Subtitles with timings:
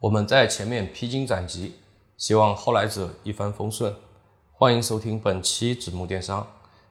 [0.00, 1.74] 我们在前面披荆斩棘，
[2.16, 3.92] 希望后来者一帆风顺。
[4.52, 6.46] 欢迎收听本期子木电商，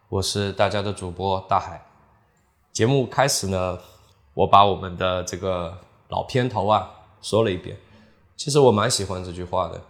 [0.09, 1.81] 我是大家的主播大海。
[2.73, 3.79] 节目开始呢，
[4.33, 5.77] 我把我们的这个
[6.09, 6.91] 老片头啊
[7.21, 7.77] 说了一遍。
[8.35, 9.81] 其实我蛮喜欢这句话的，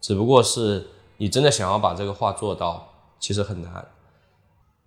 [0.00, 0.84] 只不过是
[1.18, 2.88] 你真的想要把这个话做到，
[3.20, 3.86] 其实很难。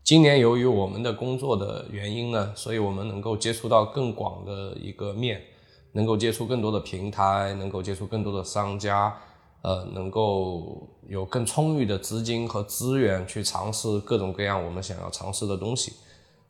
[0.04, 5.42] 今年由于我们的工作的原因呢，所以我们能够接触到更广的一个面，
[5.92, 9.16] 能够接触更多的平台，能够接触更多的商家。
[9.64, 15.94] 呃，能够有更充裕的资金和资源去尝试各种各样我们想要尝试的东西，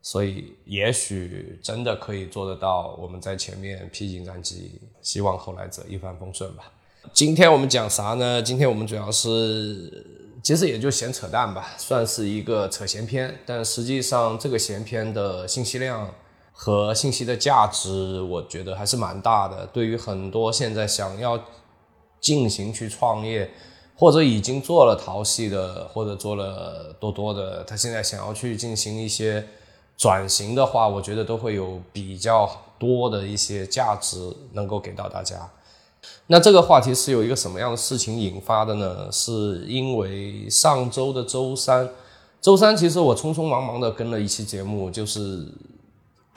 [0.02, 2.96] 所以也许真的可以做得到。
[3.00, 6.72] 我们在前面披荆斩棘，希望后来者一帆风顺吧。
[7.14, 8.42] 今天我们讲啥呢？
[8.42, 10.06] 今天我们主要是，
[10.44, 13.40] 其实也就闲扯淡吧，算是一个扯闲篇。
[13.46, 16.14] 但实际上，这个闲篇的信息量
[16.58, 19.66] 和信息的价值，我觉得还是蛮大的。
[19.68, 21.40] 对于很多现在想要。
[22.20, 23.50] 进行去创业，
[23.96, 29.48] 或者已经做了淘系的，或者做了多多的，他现在想要去进行一些
[29.96, 32.50] 转型的话，我觉得都会有比较
[32.80, 35.48] 多的一些价值能够给到大家。
[36.26, 39.08] 那这个话题是有一个什么样的事情引发的呢？
[39.12, 41.88] 是因为上周的周三，
[42.42, 45.48] 周三其实我匆匆忙忙的跟了一期节目，就是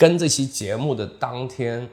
[0.00, 1.86] 跟这期节目的当天。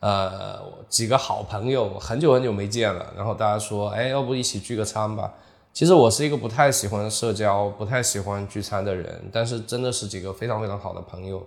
[0.00, 5.32] 呃，几个好朋友很久很久没见了，然后大家说，哎，要不一起聚个餐吧？
[5.72, 11.46] 其实我是一个不太喜欢社交、不太喜欢聚餐的人，但是真的是几个非常非常好的朋友，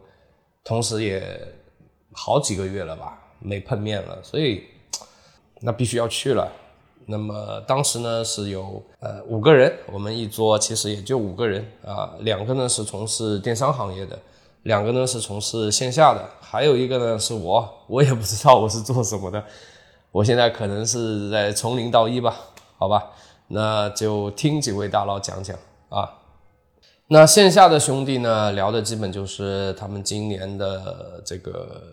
[0.64, 1.38] 同时也
[2.14, 4.64] 好几个月了吧没碰面了，所以
[5.60, 6.50] 那必须要去了。
[7.08, 14.18] 那么当时呢是有呃五个人，我们一桌其实也就五个人啊，两个呢是从事电商行业的。
[14.66, 19.44] 两个呢是从事线下的，还有一个呢是我，我也不知道我是做什么的，
[20.12, 22.36] 我现在可能是在从零到一吧，
[22.78, 23.12] 好吧，
[23.50, 25.56] 那就听几位大佬讲讲
[25.90, 26.10] 啊。
[27.10, 31.84] 那线下的兄弟呢聊的基本就是他们今年的这个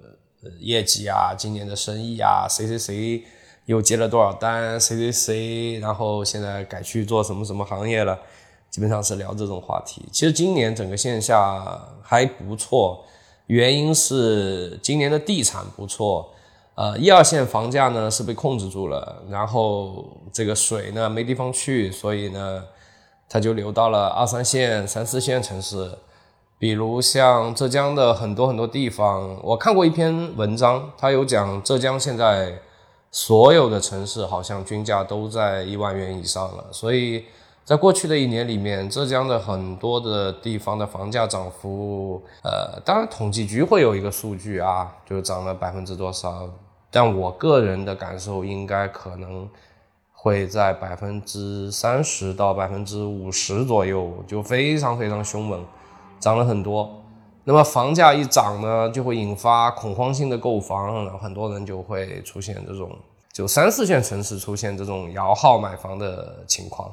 [0.59, 3.23] 业绩啊，今年的生意啊，谁谁谁
[3.67, 8.19] 又接了多少单，谁谁谁，然后现在改去做什么什么行业了。
[8.73, 10.03] 基本上是聊这种话题。
[10.11, 13.05] 其实今年整个线下还不错，
[13.47, 16.31] 原因是今年的地产不错，
[16.75, 22.65] 呃，一二线房价呢是被控制住了，然后这个水呢没地方去，所以呢，
[23.29, 25.99] 它就流到了二三线、三四线城市，
[26.59, 29.39] 比如像浙江的很多很多地方。
[29.43, 32.59] 我看过一篇文章，它有讲浙江现在
[33.11, 37.27] 所有的城市好像均价都在一万元以上了，所以。
[37.65, 46.49] 在过去的一年里面，浙江的很多的地方的房价涨幅，呃，当然统计局会有一个数据啊，就涨了百分之多少，
[46.91, 49.49] 但我个人的感受应该可能
[50.13, 55.65] 会在百分之三十到百分之五十左右，就非常非常凶猛，
[56.19, 56.91] 涨了很多。
[57.45, 62.91] 那么房价一涨呢，就会引发恐慌性的购房，然后很多人就会出现这种，
[63.33, 66.93] 就三四线城市出现这种摇号买房的情况。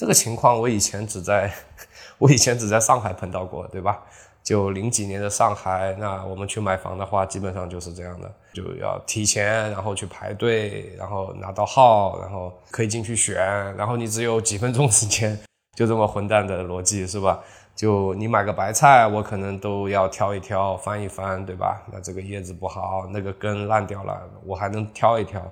[0.00, 1.52] 这个情况我以前只在，
[2.16, 4.02] 我以前只在上海碰到过，对吧？
[4.42, 13.36] 就零几年的上海，那我们去买房的话，基本上就是这样的，就要提前，然后去排队，然后拿到号，然后可以进去选，
[13.76, 15.38] 然后你只有几分钟时间，
[15.76, 17.38] 就这么混蛋的逻辑是吧？
[17.76, 21.82] 就你买个白菜，我可能都要挑一挑，翻一翻，对吧？
[21.92, 25.42] 那这个叶子不好，那个根烂掉了，我还能挑一挑。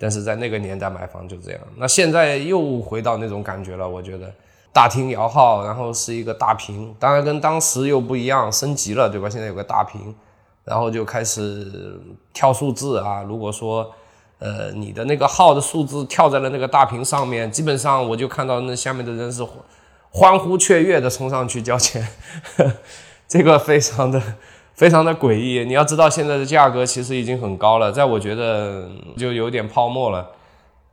[0.00, 3.88] 但是在那个年代买房就这样，那现在又回到那种感觉了。
[3.88, 4.32] 我觉得
[4.72, 9.28] 大厅摇号，然后是一个大屏，当然跟当时又不一样，升级了，对吧？
[9.28, 10.14] 现在有个大屏，
[10.64, 12.00] 然后就开始
[12.32, 13.24] 跳数字啊。
[13.24, 13.92] 如果说，
[14.38, 19.44] 呃，你的那个号的数字跳在了那个大屏上面，基本上我就看到那下面的人是
[20.10, 22.06] 欢呼雀跃的冲上去交钱，
[23.26, 24.22] 这个非常的。
[24.78, 30.30] 非常的诡异，你要知道现在的价格其实已经很高了，在我觉得就有点泡沫了。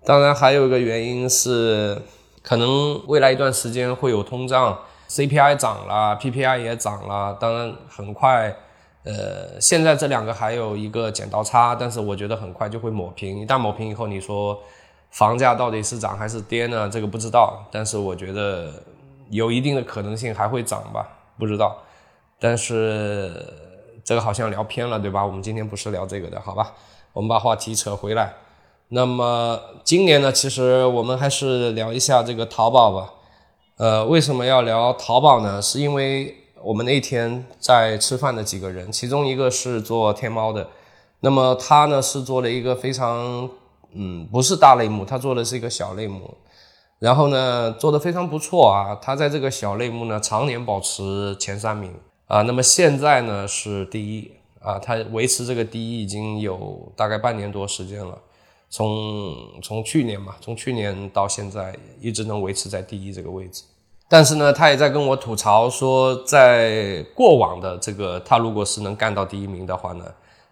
[0.03, 2.01] 当然还有一个原因是，
[2.41, 4.75] 可能未来一段时间会有通胀
[5.07, 7.37] ，CPI 涨了，PPI 也涨了。
[7.39, 8.55] 当然很快，
[9.03, 13.39] 呃，现在这两个还有一个剪刀差，但是我觉得很快就会抹平。
[13.39, 14.59] 一旦抹平以后，你说
[15.11, 16.89] 房价到底是涨还是跌呢？
[16.91, 18.71] 这个不知道，但是我觉得
[19.29, 21.07] 有一定的可能性还会涨吧，
[21.37, 21.77] 不知道，
[22.39, 23.63] 但是。
[24.05, 25.25] 这个好像聊偏了，对吧？
[25.25, 26.73] 我们今天不是聊这个的，好吧？
[27.11, 28.33] 我们把话题扯回来。
[28.89, 33.13] 那么今年呢，其实我们还是聊一下这个淘宝吧。
[33.77, 35.59] 呃，为什么要聊淘宝呢？
[35.59, 40.67] 是因为我们那天在吃饭的几个人，其中一个是做天猫的，
[41.21, 43.49] 那么他呢是做了一个非常
[43.93, 46.37] 嗯，不是大类目，他做的是一个小类目，
[46.99, 48.95] 然后呢，做的非常不错啊。
[49.01, 51.91] 他在这个小类目呢，常年保持前三名
[52.27, 52.41] 啊。
[52.43, 54.31] 那么现在呢是第一
[54.61, 58.17] 啊，他维持这个第一已经有大概半年多时间了，
[58.69, 63.63] 从从去年嘛，从去年到现在一直能维持在第一这个位置。
[64.07, 70.05] 但是呢，他也在跟我吐槽说，在过往的这个他如果是能干到第一名的话呢，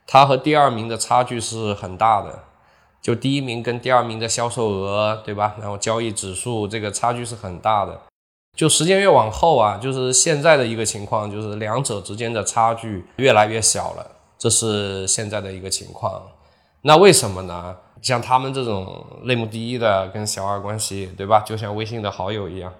[0.07, 2.43] 他和第二名的差距是很大的。
[3.01, 5.57] 就第一名跟第二名的销售额，对吧？
[5.59, 7.99] 然后交易指数这个差距是很大的。
[8.55, 16.21] 就时间越往后啊，就是现在的一个情况，就是两者之间的差距越来越小了，这是现在的一个情况。
[16.81, 17.75] 那为什么呢？
[18.01, 21.39] 像他们这种类目第一的跟小二关系，对吧？
[21.39, 22.73] 就像微信的好友一样，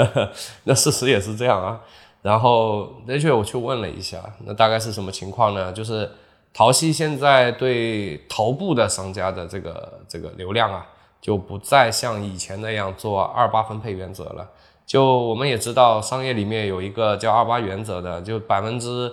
[0.64, 1.80] 那事实也是这样啊。
[2.22, 5.72] 然后的确我去问了一下，那大概是什么情况呢？
[5.72, 6.10] 就是。
[6.52, 10.84] 淘系现在对头部的商家的这个这个流量啊，
[11.20, 14.50] 就不再像以前那样做二八分配原则了。
[14.90, 19.12] 就我们也知道，商业里面有一个叫二八原则的，就百分之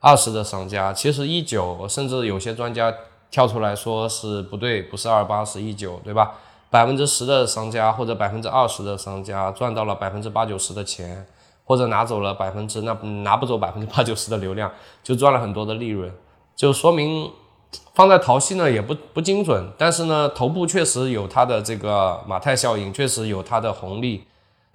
[0.00, 2.94] 二十的商家，其实一九甚至有些专家
[3.30, 6.34] 跳出来说是不对，不是二八是一九，对吧？
[6.68, 11.26] 百分之十的商家或者百分之二十的商家赚到了百分之八九十的钱，
[11.64, 12.92] 或者拿走了百分之那
[13.22, 14.70] 拿不走百分之八九十的流量，
[15.02, 16.12] 就赚了很多的利润。
[16.54, 17.32] 就说明
[17.94, 24.24] 放在淘系呢也不不精准，但是呢头部确实有它的这个马太效应，确实有它的红利。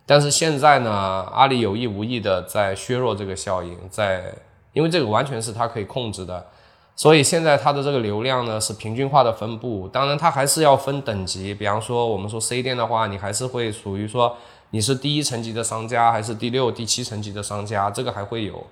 [0.09, 0.91] 但是现在呢，
[1.31, 4.33] 阿里有意无意的在削弱这个效应，在
[4.73, 6.43] 因为这个完全是它可以控制的，
[6.95, 9.87] 所以现在它的这个流量呢是平均化的分布。
[9.89, 14.35] 当然它还是要分等级，比方说我们说 C 店的话，你还是会属于说
[14.71, 18.65] 你是第一层级的商家，还是第六、第七层级的商家，这个还会有。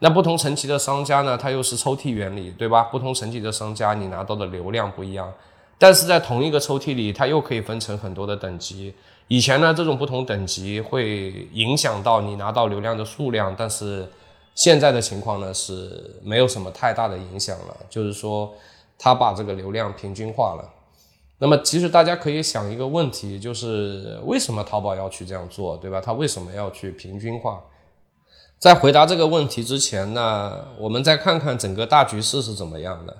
[0.00, 2.82] 那不同层级的商家呢，它又是抽屉原理，对吧？
[2.92, 5.32] 不同层级的商家，你拿到的流量不一样，
[5.78, 8.94] 但是在同一个抽屉里，它又可以分成很多的等级。
[9.28, 14.06] 以前呢，这种不同等级会影响到你拿到流量的数量，但是
[14.54, 18.52] 现在的情况呢，是没有什么太大的影响了，就是说，
[18.98, 20.68] 它把这个流量平均化了。
[21.38, 26.00] 那么，其实大家可以想一个问题，就是为什么淘宝要去这样做，对吧？
[26.00, 27.60] 它为什么要去平均化？
[28.58, 33.16] 在回答这个问题之前呢，我们再看看整个大局势是怎么样的。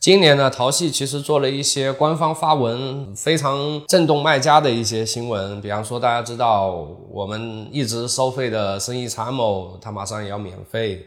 [0.00, 5.60] 今年呢，淘系其实做了一些官方发文，非常震动卖家的一些新闻。
[5.60, 11.06] 比方说，大家知道我们一直收费的生意参谋，它马上也要免费。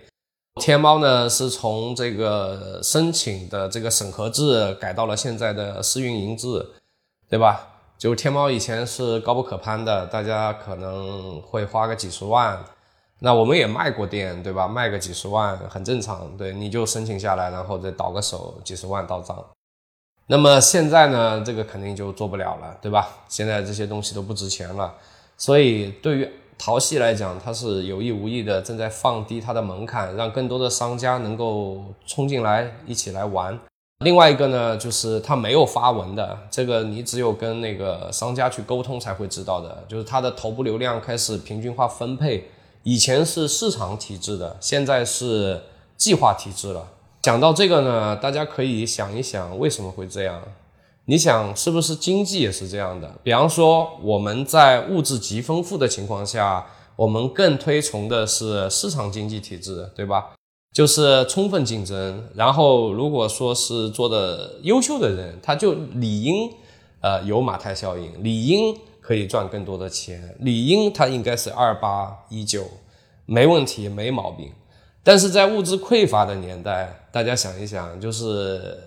[0.61, 6.63] 天猫呢，是从这个申请的这个审核制改到了现在的试运营制，
[7.27, 7.67] 对吧？
[7.97, 12.63] 就天猫以前是高不可攀的，大家可能会花个几十万。
[13.25, 14.67] 那我们也卖过店，对吧？
[14.67, 19.41] 卖个几十万很正常，对，你就申请下来，然后再倒个手，几十万到账。
[20.27, 23.07] 那么现在呢，这个肯定就做不了了，对吧？
[23.29, 24.93] 现在这些东西都不值钱了，
[25.37, 33.57] 所以对于淘系来讲，它是有意无意的正在放低它的门槛，让更多的商家能够冲进来一起来玩。
[34.03, 42.49] 另外一个呢，就是它没有发文的，这个你只有跟那个商家去沟通才会知道的，就是它的头部流量开始平均化分配。
[42.83, 45.61] 以前是市场体制的，现在是
[45.95, 46.85] 计划体制了。
[47.21, 50.41] 讲到这个呢，大家可以想一想为什么会这样？
[51.05, 53.09] 你想是不是经济也是这样的？
[53.23, 56.65] 比方说我们在物质极丰富的情况下，
[56.97, 60.33] 我们更推崇的是市场经济体制，对吧？
[60.73, 62.27] 就是充分竞争。
[62.35, 66.51] 然后如果说是做的优秀的人，他就理应
[66.99, 68.75] 呃有马太效应，理应。
[69.03, 72.63] 可以赚更多的钱，理应它应该是二八一九，
[73.25, 74.49] 没问题，没毛病。
[75.03, 78.79] 但是在物质匮乏的年代，大家想一想，就是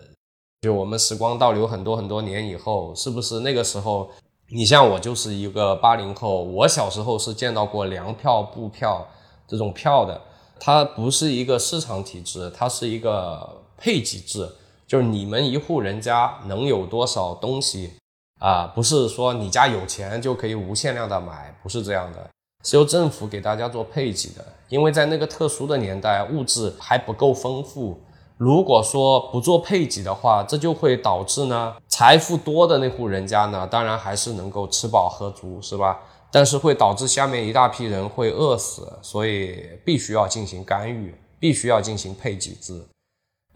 [0.62, 4.08] 就我们时光倒流很多很多年以后，是不是那个时候，
[4.48, 9.06] 你像我就是一个八零后，我小时候是见到过粮票、布票
[9.46, 10.18] 这种票的，
[10.58, 14.48] 它不是一个市场体制，它是一个配给制，
[14.86, 17.92] 就是你们一户人家能有多少东西。
[18.38, 22.30] 啊，不是说你家有钱就可以无限量的买，不是这样的，
[22.64, 24.44] 是由政府给大家做配给的。
[24.68, 28.00] 因为在那个特殊的年代，物质还不够丰富。
[28.36, 35.98] 如果说不做配给的话，这就会导致呢，财富多的那户人家呢，当然还是能够吃饱喝足，是吧？
[36.30, 42.84] 但是会导致下面一大批人会饿死，所以必须要进行干预，必须要进行配给制。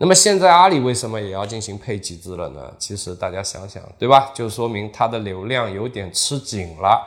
[0.02, 2.73] 那么现在阿里为什么也要进行配给制了呢？
[2.78, 4.30] 其实大家想想，对吧？
[4.33, 7.07] 就说明它的流量有点吃紧了，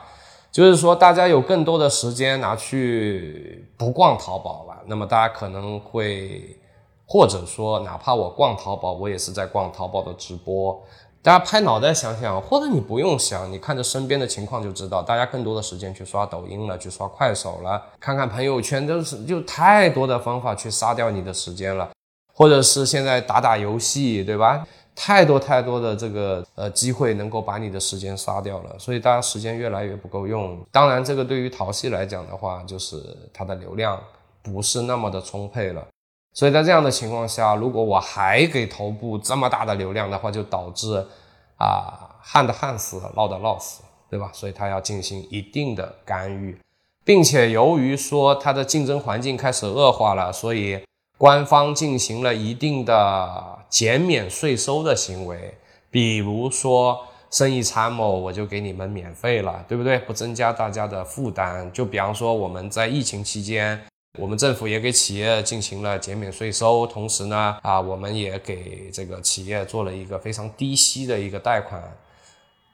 [0.52, 4.80] 就是说大家有更多的时间拿去不逛淘宝了。
[4.86, 6.56] 那么大家可能会，
[7.04, 10.80] 或者说哪怕我逛淘宝，我也是在逛淘宝的直播。
[11.20, 21.90] 大家拍脑袋想想，或者你不用想，你看着身边的情况就知道，大家更多的时间去刷抖音了，去刷快手了，看看朋友圈，都是就太多的方法去杀掉你的时间了，
[22.34, 24.66] 或者是现在打打游戏，对吧？
[24.96, 30.64] 太多太多的这个呃机会能够把你的时间杀掉了，所以大家时间越来越不够用。
[30.70, 32.96] 当然，这个对于淘系来讲的话，就是
[33.32, 34.00] 它的流量
[34.40, 35.84] 不是那么的充沛了。
[36.32, 41.04] 所以在这样的情况下，如果我还给头部这么大的流量的话，就导致
[41.56, 44.30] 啊旱的旱死，涝的涝死，对吧？
[44.32, 46.56] 所以它要进行一定的干预，
[47.04, 50.80] 并且由于说它的竞争环境开始恶化了，所以
[51.24, 55.54] 官方进行了一定的减免税收的行为，
[55.90, 59.98] 比如说生意参谋，我就给你们免费了，对不对？
[60.00, 61.72] 不增加大家的负担。
[61.72, 63.80] 就比方说我们在疫情期间。
[64.18, 71.82] 我们政府也给企业进行了减免税收，同时呢，啊，我们也给这个企业做了一个非常低息的一个贷款，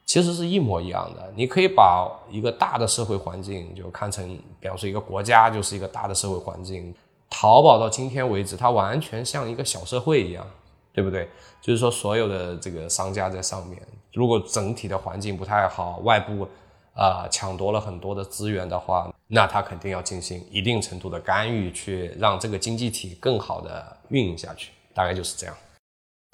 [0.04, 1.32] 其实是一模一样的。
[1.36, 6.92] 你可以把一个大的社会环境就看成，比方说一个国家就是一个大的社会环境，
[7.30, 10.46] 淘宝到今天为止，它完全像一个小社会一样，
[10.92, 11.30] 对不对？
[11.62, 13.80] 就是说，所有的这个商家在上面，
[14.12, 16.46] 如果整体的环境不太好，外部。
[16.92, 25.56] 啊，抢夺了很多的资源的话，那他肯定要进行一定程度的干预，去让这个经济体更好的运营下去，大概就是这样。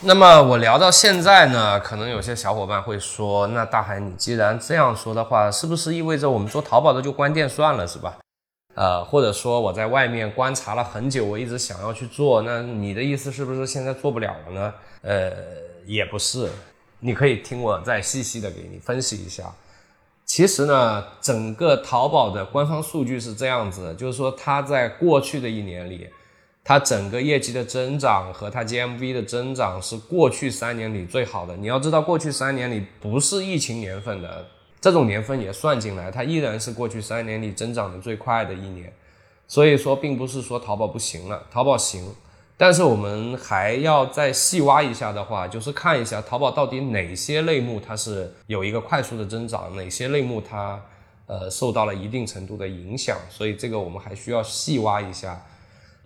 [0.02, 8.18] 那么我聊到现在呢，可能有些小伙伴会说，那大海，你既然这样说的话，是不是意味着我们做淘宝的就关店算了，是吧？
[8.76, 14.74] 呃，或者说我在外面观察了很久，我一直想要去做，那你的意思是不是现在做不了了呢？
[15.00, 15.32] 呃，
[15.86, 16.50] 也不是，
[17.00, 19.44] 你可以听我再细细的给你分析一下。
[20.26, 26.08] 其实呢，整个淘宝的官方数据是这样子，就是说它在过去的一年里，
[26.62, 31.56] 它整个业绩的增长和它 GMV 的增长是过去三年里最好的。
[31.56, 34.44] 你要知道，过去三年里不是疫情年份的
[34.80, 38.92] 这种年份也算进来，它依然是过去三年里增长的最快的一年。
[39.48, 42.14] 所以说，并不是说淘宝不行了，淘宝行。
[42.58, 50.80] 但是我们还要再细挖一下的话，就是看一下淘宝到底哪些类目它是有一个快速的增长，哪些类目它
[51.26, 53.16] 呃受到了一定程度的影响。
[53.28, 55.40] 所以这个我们还需要细挖一下。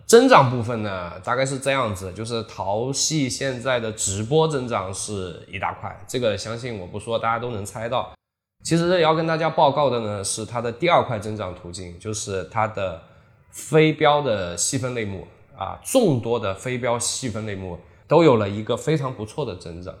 [0.05, 8.11] 增长部分呢，大概是这样子，就是淘系现在的直播增长是一大块，这个相信我不说，大家都能猜到。
[8.63, 13.01] 其实要跟大家报告的呢，是它的第二块增长途径，就是它的
[13.49, 15.27] 非标的细分类目。
[15.57, 17.77] 啊，众多的非标细分类目
[18.07, 19.93] 都有了一个非常不错的增长。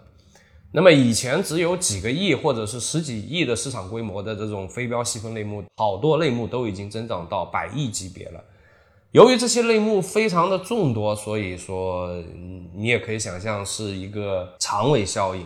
[0.71, 8.43] 那么以前只有几个亿或者是十几亿的市场规模的这种非标细分类目，好多类目都已经增长到百亿级别了。
[9.11, 12.09] 由于这些类目非常的众多，所以说
[12.73, 15.45] 你也可以想象是一个长尾效应。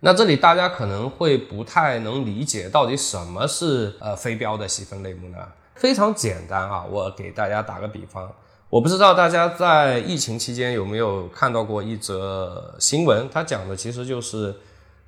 [0.00, 5.38] 那这里大家可能会不太能理解，到底什么是呃非标的细分类目呢？
[5.74, 8.30] 非常简单啊，我给大家打个比方。
[8.68, 14.54] 我不知道大家在疫情期间有没有看到过一则新闻，它讲的其实就是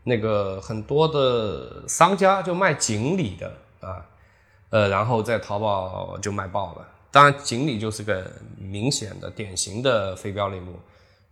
[0.04, 4.04] 那个很多的商家就卖锦鲤的啊，
[4.70, 6.86] 呃，然后在淘宝就卖爆了。
[7.10, 8.24] 当然，锦鲤就是个
[8.58, 10.72] 明显的、典型的非标类目，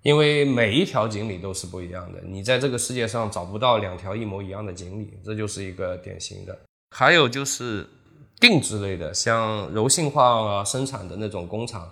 [0.03, 6.59] 因为每一条锦鲤都是不一样的，你在这个世界上找不到两条一模一样的锦鲤，这就是一个典型的。
[6.97, 7.87] 还有就是
[8.41, 11.89] 定制类的，像柔性化啊生产的那种工厂。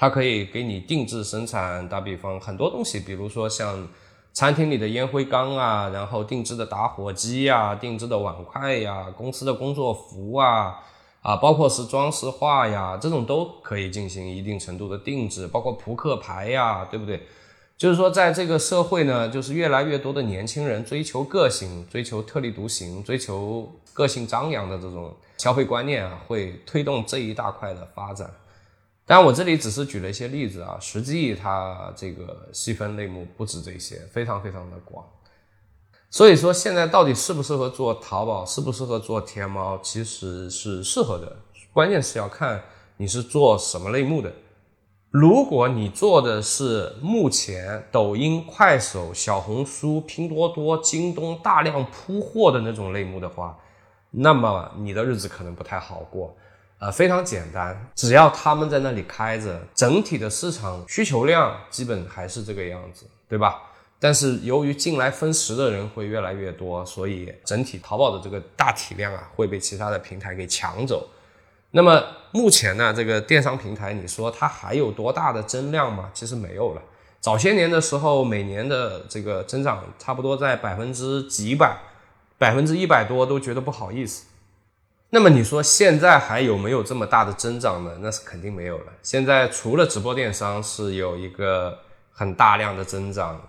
[0.00, 3.88] 它可以给你定制生产，打比方很多东西，比如说像
[4.32, 10.78] 餐厅里的烟灰缸啊，然后定制的打火机呀，定制的碗筷呀，公司的工作服啊，
[11.20, 17.20] 啊，包括是装饰画呀，这种都可以进行一定程度的定制，包括扑克牌呀，对不对？
[17.78, 28.28] 就是说，在这个社会呢，就是越来越多的年轻人追求个性，追求特立独行，追求个性张扬的这种消费观念啊，会推动这一大块的发展。
[29.06, 35.04] 但我这里只是举了一些例子啊，实际它这个细分类目不止这些，非常非常的广。
[36.10, 41.36] 所以说现在到底适不适合做淘宝，适不适合做天猫，其实是适合的，
[41.72, 42.60] 关键是要看
[42.96, 44.32] 你是做什么类目的。
[45.10, 53.58] 如果你做的是目前抖音、快手、小红书、拼多多、京东大量铺货的那种类目的话，
[54.10, 56.36] 那么你的日子可能不太好过。
[56.78, 63.62] 呃，非常简单，只要他们在那里开着，整体的市场需求量基本还是这个样子，对吧？
[63.98, 71.08] 但是由于进来分食的人会越来越多，所以整体淘宝的这个大体量啊会被其他的平台给抢走。
[71.70, 76.10] 那么目前呢，这个电商平台，你说它还有多大的增量吗？
[76.14, 76.82] 其实没有了。
[77.20, 81.76] 早些年的时候，每年的这个增长差不多在百分之几百，
[82.38, 84.26] 百分之一百多都觉得不好意思。
[85.10, 87.98] 那么你说现在还有没有这么大的增长呢？
[88.00, 88.92] 那是肯定没有了。
[89.02, 91.78] 现在除了直播电商是有一个
[92.12, 93.40] 很大量的增长，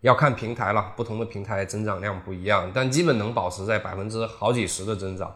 [0.00, 5.34] 要看平台了，不同的平台增长量不一样，但基本能保持在百分之好几十的增长。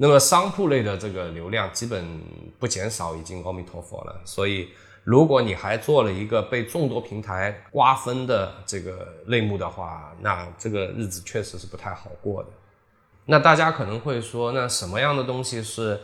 [0.00, 2.22] 那么商铺类的这个流量基本
[2.58, 4.20] 不减少，已经阿弥陀佛了。
[4.24, 4.68] 所以。
[5.04, 12.50] 如果你还做了一个被众多平台瓜分的这个类目的话，那这个日子确实是不太好过的。
[13.24, 15.98] 那大家可能会说，那什么样的东西是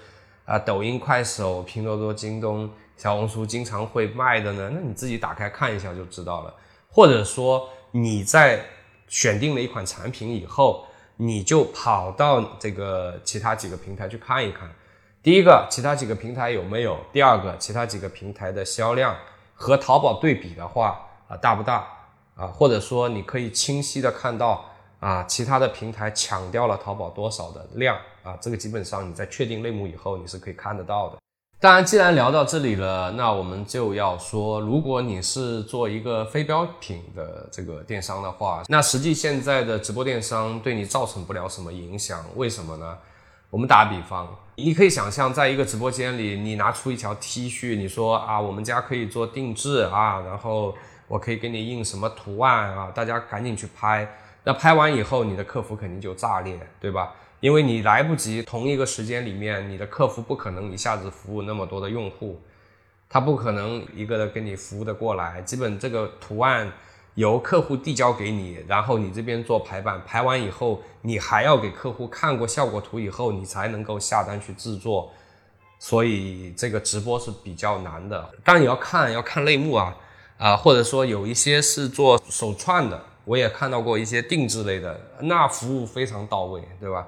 [0.47, 4.71] 啊抖音、快手、拼多多、京东、小红书经常会卖的呢？
[4.73, 6.55] 那你自己打开看一下就知道了。
[6.89, 8.65] 或者说你在
[9.07, 10.87] 选定了一款产品以后，
[11.17, 14.69] 你就跑到这个其他几个平台去看一看。
[15.23, 16.99] 第一个，其他几个平台有没有？
[17.13, 19.17] 第二个，其他几个平台的销量
[19.55, 21.87] 和淘宝对比的话啊，大不大
[22.35, 22.47] 啊？
[22.49, 24.65] 或者说，你可以清晰的看到
[25.01, 28.37] 啊，其他的平台抢掉了淘宝多少的量啊？
[28.41, 31.19] 这个基本上你在确定类目以后，你是可以看得到的。
[31.65, 42.23] 当然，既然聊到这里了，那我们就要说，如果你是做一个非标品的这个电商的话，那实际现在的直播电商对你造成不了什么影响。
[42.37, 42.99] 为什么呢？
[43.49, 50.75] 我们打比方，你可以想象，在一个直播间里，你拿出一条 T 恤，你说啊，我们家可以做定制啊，然后
[51.09, 54.07] 我可以给你印什么图案啊，大家赶紧去拍。
[54.45, 57.15] 那拍完以后，你的客服肯定就炸裂，对吧？
[57.45, 62.41] 因为你来不及同一个时间里面，你的客服不可能一下子服务那么多的用户，
[63.07, 65.43] 他不可能一个的给你服务的过来。
[65.43, 66.73] 基本这个图案。
[67.17, 75.13] 由客户递交给你，然后你这边做排版，排完以后，你还要给客户看过效果图以后，你才能够下单去制作。
[75.79, 78.29] 所以这个直播是比较难的。
[78.43, 79.97] 当然你要看，要看类目啊，
[80.39, 87.07] 啊，或者说有一些是做手串的，我也看到过一些定制类的，那服务非常到位，对吧？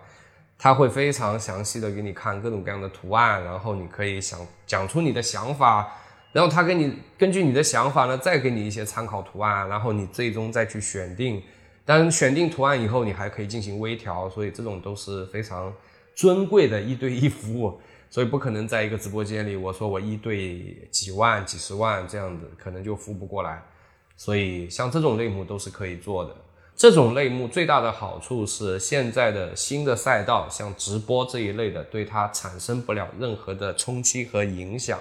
[0.58, 5.86] 他会非常详细的给你看各种各样的图案，然后你可以想讲出你的想法。
[6.32, 11.42] 然后他给你根据你的想法呢，再给你一些参考图案，然后你最终再去选定。
[11.84, 15.72] 但选定图案以后，你还可以进行微调，所以这种都是非常
[16.14, 17.80] 尊贵的一对一服务。
[18.10, 23.62] 所以不可能在一个直播间里，我说我一对几万、几十万这样子，可能就服不过来。
[24.16, 26.36] 所以像这种类目都是可以做的。
[26.76, 35.00] 这种类目最大的好处是，现在的新的赛道，像直播这一类的，对它产生不了任何的冲击和影响。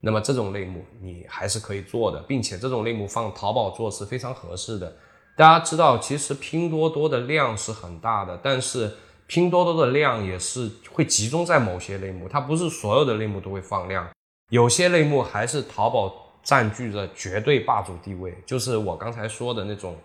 [0.00, 4.94] 那么这种类目你还是可以做的，并且这种类目放淘宝做是非常合适的。
[5.34, 8.92] 大家知道，其实拼多多的量是很大的，但是
[9.26, 14.06] 拼多多的量也是会集中在某些类目，它不是所有的类目都会放量。
[14.50, 19.96] 有些类目还是淘宝占据着绝对霸主地位，就是我刚才说的那种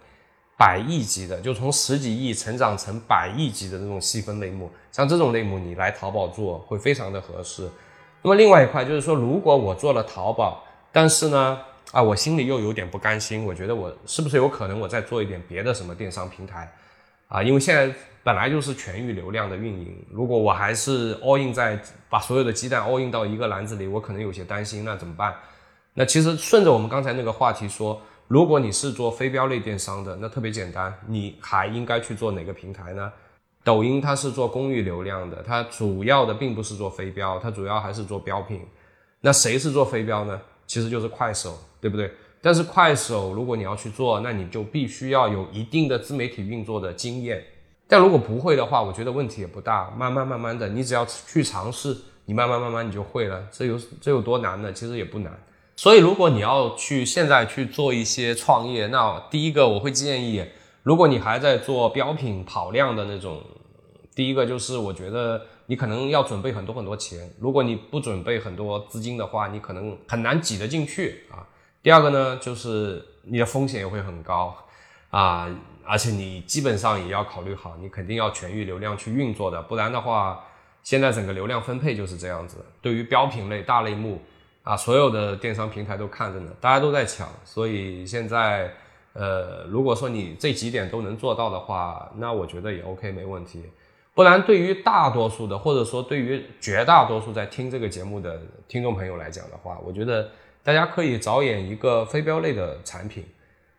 [0.57, 7.69] 百亿级的，就从十几亿成长成百亿级的那种细分类目，像这种类目你来淘宝做会非常的合适。
[8.21, 11.59] 那么另外一块就是说，如果我做了淘宝，但是呢，
[11.91, 16.71] 啊，我心里又有点不甘心，我觉得我是不是有可能我再做一点别的什么电商平台，
[17.27, 25.33] 啊，因为现在本来就是全域流量的运营，如果我还是 all in 在把所有的鸡蛋 all in 到一个篮子里，我可能有些担心，那怎么办？
[25.95, 33.12] 那其实顺着我们刚才那个话题说，如果你是做非标类电商的，那特别简单，你还应该去做哪个平台呢？
[33.63, 38.62] 抖音它是做公域流量的，它主要的并不是做非标，它主要还是做标品。
[39.21, 40.41] 那谁是做非标呢？
[40.67, 42.12] 其实就是快手，对不对？
[42.41, 47.41] 但是快手如果你要去做，那你就必须要有一定的自媒体运作的经验。
[47.88, 53.47] 但如果不会的话，我觉得问题也不大，慢慢慢慢的，你只要去尝试，你慢慢慢慢你就会了。
[53.51, 54.73] 这有这有多难呢？
[54.73, 55.31] 其实也不难。
[55.75, 60.45] 所以如果你要去现在去做一些创业，那第一个我会建议。
[60.83, 63.41] 如果你还在做标品跑量的那种，
[64.13, 67.33] 第一个就是我觉得你可能要准备很多很多钱。
[67.39, 71.47] 如果你不准备很多资金的话，你可能很难挤得进去啊。
[71.81, 74.53] 第二个呢，就是你的风险也会很高
[75.09, 75.49] 啊，
[75.86, 80.43] 而且你基本上也要考虑好，你肯定要全域流量去运作的，不然的话，
[80.83, 82.57] 现在整个流量分配就是这样子。
[82.81, 84.21] 对于标品类大类目
[84.63, 88.73] 啊，所有的电商平台都看着呢，大家都在抢，所以现在。
[89.15, 93.63] 呃，如果说你这几点都能做到的话，那我觉得也 OK，没问题。
[94.15, 100.32] 不然，对于大多数的，或者说对于绝大多数在听这个节目的听众朋友来讲的话，我觉得
[100.63, 103.23] 大家可以着眼一个非标类的产品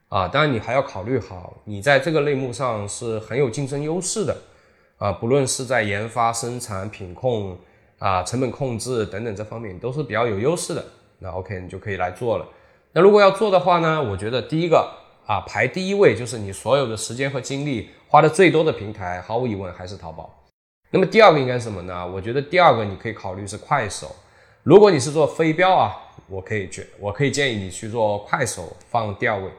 [0.09, 0.29] 啊。
[0.29, 4.37] 当然，你还要考虑好，你在这个类目上是很有竞争优势的
[4.99, 7.59] 啊，不论是在研发、生产、品控
[7.99, 10.85] 啊、成本控制等等这方面都是比较有优势的。
[11.19, 12.47] 那 OK，你就可以来做了。
[12.93, 14.89] 那如果要做的话呢，我觉得第一个
[15.27, 20.33] 啊排第一位就是你所有的时间和精力花的最多的平台，毫无疑问还是淘宝。
[20.91, 22.07] 那么第二个应该是什么呢？
[22.07, 24.15] 我觉得第二个你可以考虑是快手。
[24.63, 25.97] 如果你是做飞镖啊，
[26.29, 29.51] 我可以去我可以建议你去做快手放第二位。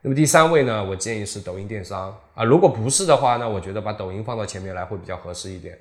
[0.00, 2.44] 那么第三位呢，我建议是抖音电商啊。
[2.44, 5.76] 如果不是的话，那我觉得把抖音放到前面来会比较合适一点。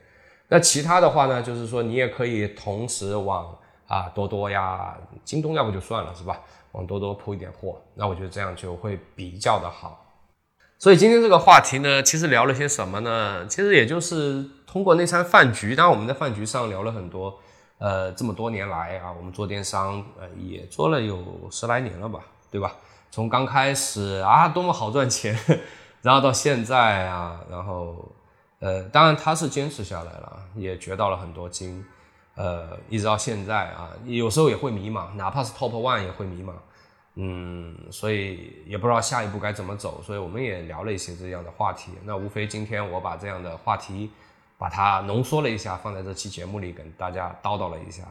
[0.48, 6.40] 那其他的话呢，就是说你也可以同时往啊多多呀、京东要不就算了是吧？
[6.74, 10.06] 往多多铺一点货，那我觉得这样就会比较的好。
[10.78, 13.46] 所以今天这个话题呢，其实聊了些什么呢？
[13.48, 17.40] 其实也就是通过那餐饭局，当然我们在饭局上聊了很多。
[17.78, 21.18] 呃，这么多年来啊，我们做电商，呃，也做了有
[21.52, 22.74] 十来年了吧，对吧？
[23.12, 25.38] 从刚开始啊，多么好赚钱，
[26.02, 27.96] 然后到现在啊，然后，
[28.60, 31.84] 呃，当然他是坚持下来了，也学到了很多经，
[32.36, 36.54] 呃，一直到现在啊，有时候也会迷茫，哪怕是 top one 也会迷茫，
[37.16, 41.92] 嗯，所以也不知道下一步该怎么走，所以我们也聊了一些这样的话题。
[42.04, 44.10] 那无非今天我把这样的话题
[44.58, 48.04] 把它浓缩了一下，放在这期节目里跟大家叨叨了一下。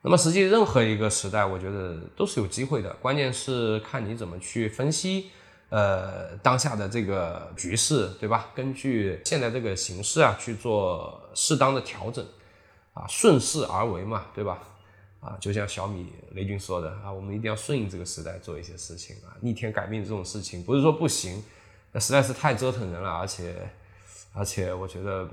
[0.00, 5.30] 那么，实际任何一个时代，我觉得都是有机会的，关键是看你怎么去分析，
[5.68, 8.50] 呃，当下的这个局势，对吧？
[8.54, 12.24] 根据现在这个形势啊，去做适当的调整，
[12.92, 14.62] 啊，顺势而为嘛，对吧？
[15.20, 21.42] 啊，就像小米雷军说的啊，我们一定要顺应这个时代做一些事情啊，逆天改命这种事情不是说不行，
[21.92, 23.54] 那实在是太折腾人了，而且。
[24.36, 25.30] 而且我觉得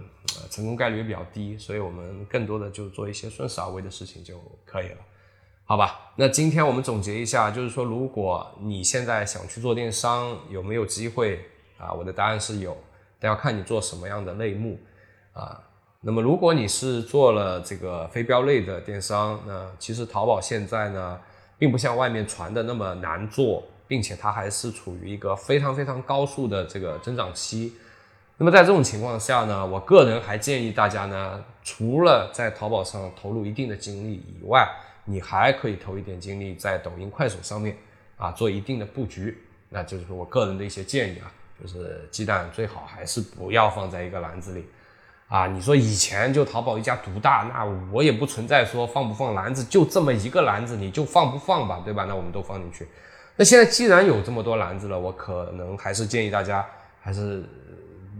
[0.52, 4.98] 成功概率也比较低，所以我们更多的就做一些顺势而为的事情就可以了，
[5.72, 6.12] 好吧？
[6.18, 11.40] 那今天我们总结一下，就是说，如果你现在想去做电商，有没有机会
[11.78, 11.94] 啊？
[11.94, 12.76] 我的答案是有，
[13.22, 14.78] 但要看你做什么样的类目
[15.32, 15.58] 啊。
[16.02, 21.18] 那么，如果你是做了这个非标类的电商，那其实淘宝现在呢，
[21.58, 27.72] 并不像外面传的那么难做，并且它还是处于一个非常非常高速的这个增长期。
[28.36, 34.68] 那么在这种情况下呢，我个人还建议大家呢，除了在淘宝上投入一定的精力以外，
[35.06, 37.76] 你还可以投一点精力在抖音、快手上面
[38.18, 39.38] 啊，做一定的布局。
[39.70, 44.66] 那就是我个人的一些建议啊，就是鸡蛋最好还是不要放在一个篮子里
[45.28, 45.48] 啊。
[45.48, 52.06] 你说以前就淘宝一家独大，那我也不存在说放不放篮子，就这么一个篮子，你就放不放吧，对吧？
[52.08, 52.88] 那我们都放进去。
[53.36, 56.66] 那现在既然有这么多篮子了，我可能还是建议大家
[57.02, 57.44] 还是。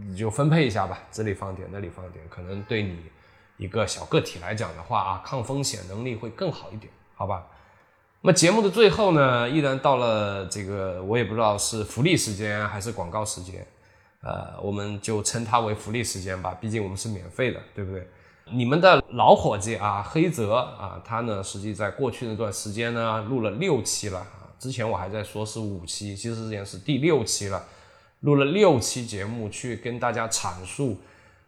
[0.04, 2.98] 你就分配一下吧，这里放点，那里放点，可能对你
[3.56, 7.46] 一个小个体来讲的话啊，抗风险能力会更好一点，好吧？
[8.22, 13.66] 那么节目的最后呢，依然到了这个我也不知道是福利时间还是广告时间，
[14.22, 18.08] 呃，我们就称它为福利时间吧，毕竟我们是免费的，对不对？
[18.52, 27.64] 你们的老伙计啊，黑泽啊，他呢，实际在过去那段时间呢，录了六期了啊，之前我还在说是五期，其实之前是第六期了。
[28.20, 30.96] 录了六期节目，去跟大家阐述，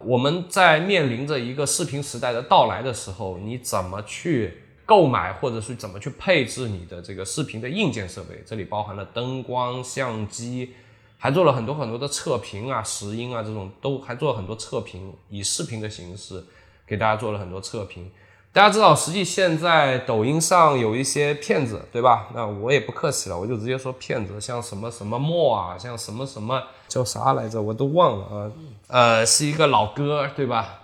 [0.07, 8.43] 我们在面临着一个视频时代的到来的时候，你怎么去购买，或者是怎么去配置你的这个视频的硬件设备？
[8.47, 10.75] 这里包含了灯光、相机，
[11.19, 16.45] 还做了很多很多的测评啊、实音啊这种，都还做了很多测评，以视频的形式
[16.87, 18.11] 给大家做了很多测评。
[18.55, 22.29] 大家知道，实际现在抖音上有一些骗子，对吧？
[22.33, 28.53] 那我也不客气了，我就直接说骗子，像什么什么墨啊，像什么什么叫啥来着，我都忘了啊。
[28.87, 30.83] 呃，是一个老哥，对吧？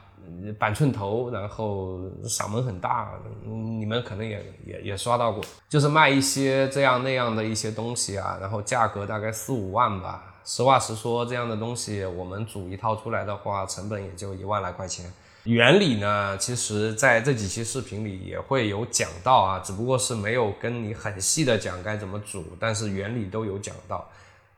[0.58, 3.12] 板寸头，然后嗓门很大，
[3.44, 10.34] 你们可能也也也刷到过，就是卖一些这样那样的一些东西啊，然后价格大概四五万吧。
[10.44, 15.06] 实话实说，这样的东西我们组一套出来的话，成本也就一万来块钱。
[15.44, 24.06] 原理呢，其实在这几期视频里也会有讲到啊，只不过是没有跟你很细的讲该怎么煮，但是原理都有讲到，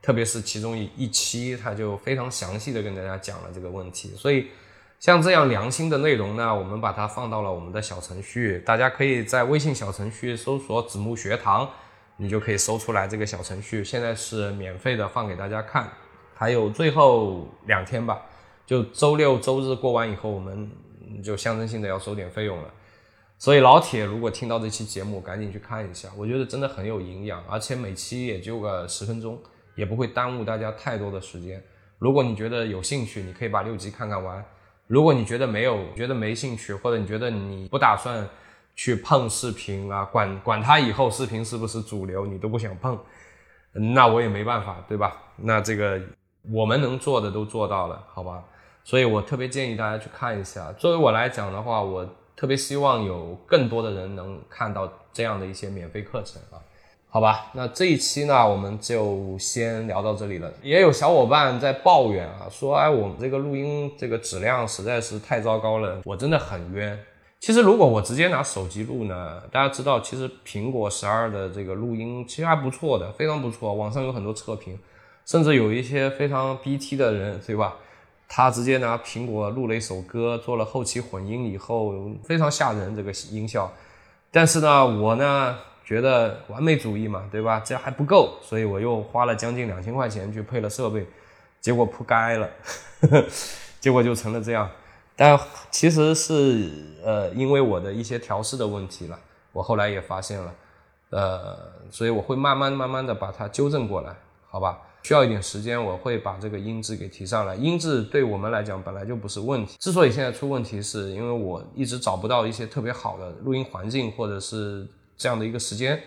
[0.03, 4.13] 特别是其中一一期，他就非常详细的跟大家讲了这个问题。
[4.17, 4.49] 所以
[4.99, 11.71] 像这样良心的内容呢，我们把它放到了我们的小程序，大家可以在微信小程序搜索“子木学堂”，
[12.19, 15.89] 你就可以搜出来这个小程序，现在是免费的放给大家看，
[16.35, 18.21] 还有最后两天吧。
[18.67, 20.71] 就周六周日过完以后，我们
[21.23, 22.69] 就象征性的要收点费用了。
[23.39, 29.37] 所以老铁，如果听到这期节目，赶紧去看一下，我觉得真的很有营养，而且每期也就个十分钟，
[29.75, 31.63] 也不会耽误大家太多的时间。
[31.99, 34.41] 如果你觉得有兴趣，你可以把六集看看完；
[34.87, 38.29] 如果你觉得没有，觉得没兴趣，或者你觉得你不打算
[38.77, 42.97] 去碰视频啊，管管它以后视频是不是主流，你都不想碰，
[43.73, 45.21] 那我也没办法，对吧？
[45.37, 46.01] 那这个
[46.51, 48.43] 我们能做的都做到了，好吧？
[48.85, 50.73] 所以我特别建议大家去看一下。
[50.73, 56.59] 作为我来讲的话，我特别希望有更多的人能看到这样的一些免费课程啊。
[57.09, 60.51] 好吧，那这一期呢，我们就先聊到这里了。
[60.63, 66.99] 也有小伙伴在抱怨啊，说哎，我们这个录音这个质量实在是太糟糕了，我真的很冤。
[67.39, 74.79] 其实如果我直接拿手机录呢，大家知道，其实苹果十二的这个录音其实还不错的，非常不错，网上有很多测评，
[75.25, 77.75] 甚至有一些非常 BT 的人，对吧？
[78.29, 81.93] 他直接拿苹果录了一首歌，做了后期混音以后，
[82.25, 83.73] 非常吓人这个音效。
[84.31, 85.59] 但是呢，我呢？
[85.85, 87.61] 觉得完美主义嘛，对吧？
[87.63, 91.05] 这还不够，所以我又花了将近两千块钱去配了设备，
[91.61, 92.49] 结果扑街了，
[93.81, 94.71] 结果就成了这样。
[95.17, 95.39] 但
[95.73, 96.71] 其实是
[97.05, 99.19] 呃，因为我的一些调试的问题了，
[99.53, 100.55] 我后来也发现了，
[101.11, 101.59] 呃，
[101.91, 104.15] 所以我会慢慢慢慢的把它纠正过来，
[104.49, 104.79] 好吧？
[105.03, 107.55] 需要一点时间，我会把这个音质给提上来。
[107.57, 114.87] 音质对我们来讲本来就不是问题，之所以现在出问题，是因为我一直找不到一些特别好的录音环境，或者是。
[115.15, 116.03] 这样的一个时间，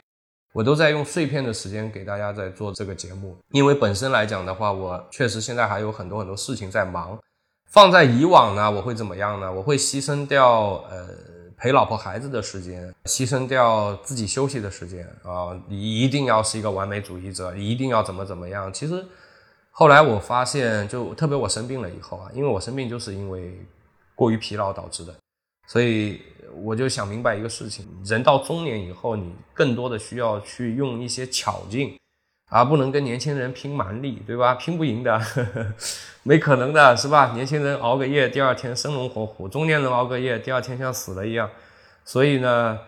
[0.51, 3.38] 我都在用碎片的时间给大家在做这个节目。
[3.51, 7.17] 因为本身来讲的话，我确实现在还有很多很多事情在忙。
[7.71, 9.49] 放在以往呢，我会怎么样呢？
[9.49, 11.08] 我会牺牲掉呃
[11.58, 15.58] 陪老婆孩子的时间，牺牲掉自己休息的时间啊。
[15.68, 18.72] 你一定要是一个完美主义者，一定要怎么怎么样。
[18.72, 19.04] 其实
[19.72, 23.58] 后来我发现，就特别我生病了以后啊，因为我生病就是因为
[24.13, 25.15] 过于疲劳导致的。
[25.68, 26.22] 所以
[26.63, 31.98] 我就想明白一个事情：人到中年以后，你更多的需要去用一些巧劲，
[32.56, 34.56] 而不能跟年轻人拼蛮力，对吧？
[34.56, 35.65] 拼不赢的，呵 呵
[36.24, 37.34] 没可能的，是吧？
[37.34, 41.50] 年轻人熬个夜，第二天生龙活虎；中年人熬个夜，第二天像死了一样。
[42.06, 42.80] 所以呢，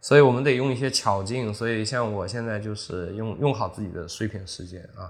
[0.00, 1.54] 所以我们得用一些巧劲。
[1.54, 5.06] 所以像我现在就是用用好自己的碎片时间啊，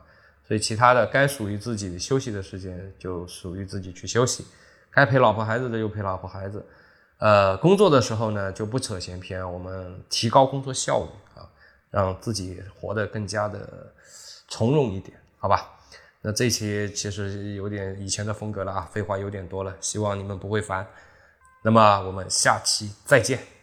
[0.47, 4.45] 所以其他的该属于自己休息的时间就属于自己去休息，
[4.91, 6.63] 该陪老婆孩子的就陪老婆孩子。
[7.17, 11.09] 呃，工作的时候呢，就不扯闲篇，我们提高工作效率，
[11.95, 13.93] 让自己活得更加的
[14.49, 15.71] 从容一点，好吧？
[16.21, 20.85] 那这期其实有点以前的风格了啊，废话有点多了，希望你们不会烦。
[21.63, 23.54] 那么我们下期再见。